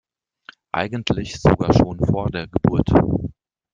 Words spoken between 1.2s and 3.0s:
sogar schon vor der Geburt.